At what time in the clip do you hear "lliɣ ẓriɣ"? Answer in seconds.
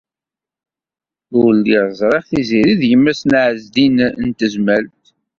1.57-2.23